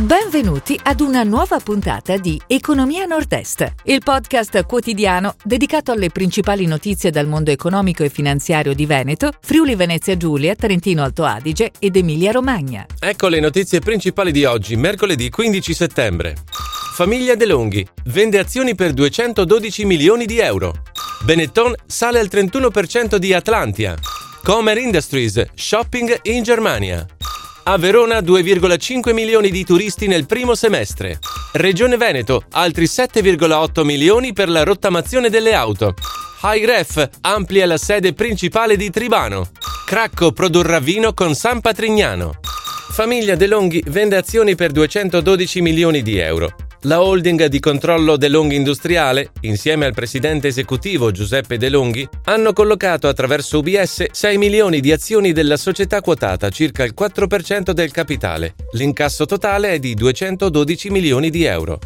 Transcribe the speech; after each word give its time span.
Benvenuti 0.00 0.80
ad 0.82 1.00
una 1.00 1.24
nuova 1.24 1.60
puntata 1.60 2.16
di 2.16 2.40
Economia 2.46 3.04
Nord-Est, 3.04 3.74
il 3.84 4.00
podcast 4.02 4.64
quotidiano 4.64 5.34
dedicato 5.44 5.92
alle 5.92 6.08
principali 6.08 6.64
notizie 6.64 7.10
dal 7.10 7.26
mondo 7.26 7.50
economico 7.50 8.02
e 8.02 8.08
finanziario 8.08 8.72
di 8.72 8.86
Veneto, 8.86 9.30
Friuli 9.42 9.74
Venezia 9.74 10.16
Giulia, 10.16 10.54
Trentino 10.54 11.02
Alto 11.02 11.24
Adige 11.24 11.72
ed 11.78 11.96
Emilia 11.96 12.30
Romagna. 12.30 12.86
Ecco 12.98 13.28
le 13.28 13.40
notizie 13.40 13.80
principali 13.80 14.32
di 14.32 14.46
oggi, 14.46 14.74
mercoledì 14.74 15.28
15 15.28 15.74
settembre. 15.74 16.34
Famiglia 16.94 17.34
De 17.34 17.44
Longhi 17.44 17.86
vende 18.04 18.38
azioni 18.38 18.74
per 18.74 18.94
212 18.94 19.84
milioni 19.84 20.24
di 20.24 20.38
euro. 20.38 20.76
Benetton 21.24 21.74
sale 21.84 22.20
al 22.20 22.30
31% 22.32 23.16
di 23.16 23.34
Atlantia. 23.34 23.96
Comer 24.42 24.78
Industries, 24.78 25.44
shopping 25.54 26.20
in 26.22 26.42
Germania. 26.42 27.06
A 27.70 27.78
Verona 27.78 28.18
2,5 28.18 29.12
milioni 29.12 29.48
di 29.48 29.64
turisti 29.64 30.08
nel 30.08 30.26
primo 30.26 30.56
semestre. 30.56 31.20
Regione 31.52 31.96
Veneto, 31.96 32.42
altri 32.50 32.86
7,8 32.86 33.84
milioni 33.84 34.32
per 34.32 34.48
la 34.48 34.64
rottamazione 34.64 35.30
delle 35.30 35.54
auto. 35.54 35.94
HiRef 36.42 37.08
amplia 37.20 37.66
la 37.66 37.78
sede 37.78 38.12
principale 38.12 38.76
di 38.76 38.90
Tribano. 38.90 39.50
Cracco 39.86 40.32
produrrà 40.32 40.80
vino 40.80 41.14
con 41.14 41.36
San 41.36 41.60
Patrignano. 41.60 42.40
Famiglia 42.90 43.36
De 43.36 43.46
Longhi 43.46 43.80
vende 43.86 44.16
azioni 44.16 44.56
per 44.56 44.72
212 44.72 45.60
milioni 45.60 46.02
di 46.02 46.18
euro. 46.18 46.69
La 46.84 47.02
holding 47.02 47.44
di 47.44 47.60
controllo 47.60 48.16
De 48.16 48.28
Longhi 48.28 48.56
Industriale, 48.56 49.32
insieme 49.42 49.84
al 49.84 49.92
presidente 49.92 50.48
esecutivo 50.48 51.10
Giuseppe 51.10 51.58
De 51.58 51.68
Longhi, 51.68 52.08
hanno 52.24 52.54
collocato 52.54 53.06
attraverso 53.06 53.58
UBS 53.58 54.06
6 54.10 54.38
milioni 54.38 54.80
di 54.80 54.90
azioni 54.90 55.32
della 55.32 55.58
società 55.58 56.00
quotata, 56.00 56.48
circa 56.48 56.82
il 56.82 56.94
4% 56.98 57.72
del 57.72 57.90
capitale. 57.90 58.54
L'incasso 58.72 59.26
totale 59.26 59.72
è 59.72 59.78
di 59.78 59.92
212 59.92 60.88
milioni 60.88 61.28
di 61.28 61.44
euro. 61.44 61.80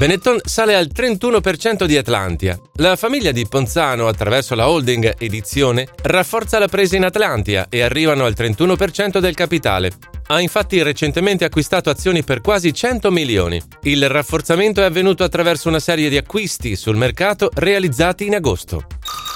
Benetton 0.00 0.40
sale 0.42 0.74
al 0.74 0.88
31% 0.90 1.84
di 1.84 1.98
Atlantia. 1.98 2.58
La 2.76 2.96
famiglia 2.96 3.32
di 3.32 3.46
Ponzano, 3.46 4.08
attraverso 4.08 4.54
la 4.54 4.66
holding 4.66 5.16
Edizione, 5.18 5.88
rafforza 6.04 6.58
la 6.58 6.68
presa 6.68 6.96
in 6.96 7.04
Atlantia 7.04 7.66
e 7.68 7.82
arrivano 7.82 8.24
al 8.24 8.32
31% 8.34 9.18
del 9.18 9.34
capitale. 9.34 9.92
Ha 10.28 10.40
infatti 10.40 10.82
recentemente 10.82 11.44
acquistato 11.44 11.90
azioni 11.90 12.24
per 12.24 12.40
quasi 12.40 12.72
100 12.72 13.10
milioni. 13.10 13.60
Il 13.82 14.08
rafforzamento 14.08 14.80
è 14.80 14.84
avvenuto 14.84 15.22
attraverso 15.22 15.68
una 15.68 15.80
serie 15.80 16.08
di 16.08 16.16
acquisti 16.16 16.76
sul 16.76 16.96
mercato 16.96 17.50
realizzati 17.52 18.24
in 18.24 18.36
agosto. 18.36 18.86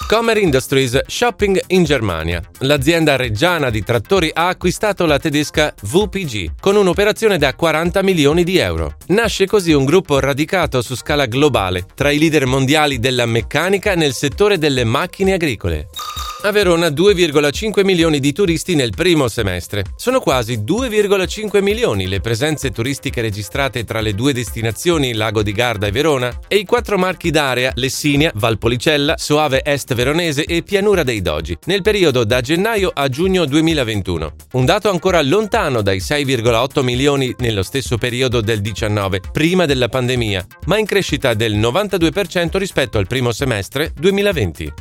Comer 0.07 0.37
Industries 0.37 1.01
Shopping 1.07 1.59
in 1.69 1.85
Germania. 1.85 2.43
L'azienda 2.59 3.17
reggiana 3.17 3.71
di 3.71 3.83
trattori 3.83 4.31
ha 4.33 4.49
acquistato 4.49 5.07
la 5.07 5.19
tedesca 5.19 5.75
VPG 5.81 6.53
con 6.61 6.77
un'operazione 6.77 7.39
da 7.39 7.55
40 7.55 8.03
milioni 8.03 8.45
di 8.45 8.59
euro. 8.59 8.97
Nasce 9.09 9.47
così 9.47 9.73
un 9.73 9.87
gruppo 9.87 10.21
radicato 10.21 10.83
su 10.83 10.95
scala 10.95 11.25
globale 11.25 11.87
tra 11.95 12.11
i 12.11 12.19
leader 12.19 12.45
mondiali 12.45 12.99
della 12.99 13.25
meccanica 13.25 13.95
nel 13.95 14.13
settore 14.13 14.59
delle 14.59 14.85
macchine 14.85 15.33
agricole. 15.33 15.89
A 16.47 16.51
Verona 16.51 16.89
2,5 16.89 17.83
milioni 17.87 18.21
di 18.21 18.33
turisti 18.33 18.75
nel 18.75 18.91
primo 18.91 19.29
semestre. 19.29 19.83
Sono 19.97 20.21
quasi 20.21 20.59
2,5 20.59 21.63
milioni 21.63 22.07
le 22.07 22.21
presenze 22.21 22.71
turistiche 22.71 23.23
registrate 23.23 23.85
tra 23.85 24.03
le 24.03 24.15
due 24.15 24.35
destinazioni 24.35 25.15
Lago 25.15 25.43
di 25.43 25.53
Garda 25.53 25.87
e 25.87 25.91
Verona 25.91 26.41
e 26.47 26.57
i 26.57 26.67
quattro 26.67 26.99
marchi 26.99 27.31
d'area 27.31 27.73
Lessinia, 27.77 28.31
Valpolicella, 28.35 29.15
Soave 29.17 29.63
Est 29.65 29.95
Veronese 29.95 30.45
e 30.45 30.63
Pianura 30.63 31.03
dei 31.03 31.23
Dogi 31.23 31.57
nel 31.65 31.81
periodo 31.81 32.25
da 32.25 32.43
gennaio 32.43 32.91
a 32.93 33.09
giugno 33.09 33.47
2021. 33.47 34.35
Un 34.53 34.67
dato 34.67 34.91
ancora 34.91 35.23
lontano 35.23 35.81
dai 35.81 36.01
6,8 36.01 36.83
milioni 36.83 37.35
nello 37.39 37.63
stesso 37.63 37.97
periodo 37.97 38.43
del 38.43 38.61
19, 38.61 39.21
prima 39.33 39.65
della 39.65 39.89
pandemia, 39.89 40.47
ma 40.67 40.77
in 40.77 40.85
crescita 40.85 41.33
del 41.33 41.57
92% 41.57 42.59
rispetto 42.59 42.99
al 42.99 43.07
primo 43.07 43.33
semestre 43.33 43.95
2020. 43.99 44.73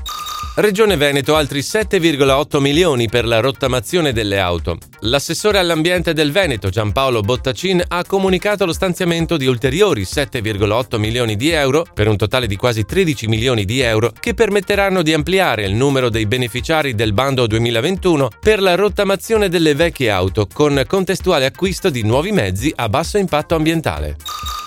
Regione 0.55 0.97
Veneto 0.97 1.35
altri 1.35 1.61
7,8 1.61 2.59
milioni 2.59 3.09
per 3.09 3.25
la 3.25 3.39
rottamazione 3.39 4.13
delle 4.13 4.39
auto. 4.39 4.77
L'assessore 5.05 5.57
all'ambiente 5.57 6.13
del 6.13 6.31
Veneto 6.31 6.69
Giampaolo 6.69 7.19
Bottacin 7.19 7.83
ha 7.89 8.05
comunicato 8.05 8.65
lo 8.65 8.71
stanziamento 8.71 9.35
di 9.35 9.47
ulteriori 9.47 10.03
7,8 10.03 10.97
milioni 10.97 11.35
di 11.35 11.49
euro 11.49 11.85
per 11.93 12.07
un 12.07 12.15
totale 12.15 12.47
di 12.47 12.55
quasi 12.55 12.85
13 12.85 13.27
milioni 13.27 13.65
di 13.65 13.81
euro 13.81 14.13
che 14.17 14.33
permetteranno 14.33 15.01
di 15.01 15.11
ampliare 15.11 15.65
il 15.65 15.73
numero 15.73 16.09
dei 16.09 16.25
beneficiari 16.25 16.95
del 16.95 17.11
bando 17.11 17.47
2021 17.47 18.29
per 18.39 18.61
la 18.61 18.75
rottamazione 18.75 19.49
delle 19.49 19.75
vecchie 19.75 20.09
auto 20.09 20.47
con 20.47 20.81
contestuale 20.87 21.47
acquisto 21.47 21.89
di 21.89 22.03
nuovi 22.03 22.31
mezzi 22.31 22.71
a 22.73 22.87
basso 22.87 23.17
impatto 23.17 23.55
ambientale. 23.55 24.15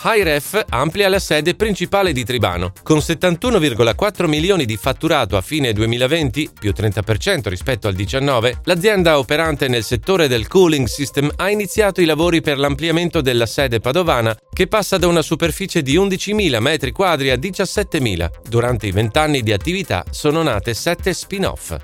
HiRef 0.09 0.67
amplia 0.69 1.09
la 1.09 1.19
sede 1.19 1.57
principale 1.57 2.13
di 2.13 2.25
Tribano. 2.25 2.73
Con 2.85 2.99
71,4 2.99 4.27
milioni 4.27 4.65
di 4.65 4.77
fatturato 4.77 5.37
a 5.37 5.41
fine 5.41 5.73
2020, 5.73 6.51
più 6.61 6.73
30% 6.77 7.49
rispetto 7.49 7.89
al 7.89 7.95
19, 7.95 8.61
l'azienda 8.65 9.19
operante 9.19 9.67
nel 9.67 9.83
settore 9.83 10.26
del 10.29 10.49
cooling 10.49 10.87
system 10.87 11.31
ha 11.37 11.51
iniziato 11.51 12.01
i 12.01 12.05
lavori 12.05 12.41
per 12.41 12.59
l'ampliamento 12.59 13.21
della 13.21 13.47
sede 13.47 13.81
padovana 13.81 14.37
che 14.53 14.67
passa 14.67 14.99
da 14.99 15.07
una 15.07 15.23
superficie 15.23 15.83
di 15.83 15.97
11.000 15.97 16.59
metri 16.61 16.93
quadri 16.93 17.31
a 17.31 17.37
17.000. 17.37 18.31
Durante 18.49 18.87
i 18.87 18.91
20 18.91 19.19
anni 19.19 19.43
di 19.43 19.53
attività 19.53 20.05
sono 20.11 20.43
nate 20.43 20.75
7 20.75 21.13
spin-off. 21.13 21.77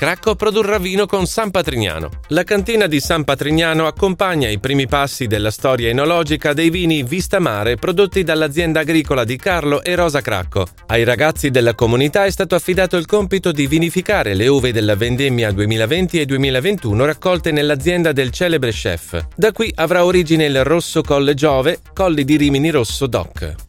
Cracco 0.00 0.34
produrrà 0.34 0.78
vino 0.78 1.04
con 1.04 1.26
San 1.26 1.50
Patrignano. 1.50 2.08
La 2.28 2.42
cantina 2.42 2.86
di 2.86 3.00
San 3.00 3.22
Patrignano 3.22 3.86
accompagna 3.86 4.48
i 4.48 4.58
primi 4.58 4.86
passi 4.86 5.26
della 5.26 5.50
storia 5.50 5.90
enologica 5.90 6.54
dei 6.54 6.70
vini 6.70 7.02
Vista 7.02 7.38
Mare 7.38 7.76
prodotti 7.76 8.22
dall'azienda 8.22 8.80
agricola 8.80 9.24
di 9.24 9.36
Carlo 9.36 9.82
e 9.82 9.94
Rosa 9.94 10.22
Cracco. 10.22 10.66
Ai 10.86 11.04
ragazzi 11.04 11.50
della 11.50 11.74
comunità 11.74 12.24
è 12.24 12.30
stato 12.30 12.54
affidato 12.54 12.96
il 12.96 13.04
compito 13.04 13.52
di 13.52 13.66
vinificare 13.66 14.32
le 14.32 14.48
uve 14.48 14.72
della 14.72 14.96
vendemmia 14.96 15.52
2020 15.52 16.18
e 16.18 16.24
2021 16.24 17.04
raccolte 17.04 17.52
nell'azienda 17.52 18.12
del 18.12 18.30
celebre 18.30 18.70
chef. 18.70 19.22
Da 19.36 19.52
qui 19.52 19.70
avrà 19.74 20.06
origine 20.06 20.46
il 20.46 20.64
rosso 20.64 21.02
Colle 21.02 21.34
Giove, 21.34 21.80
Colli 21.92 22.24
di 22.24 22.38
Rimini 22.38 22.70
Rosso 22.70 23.06
Doc. 23.06 23.68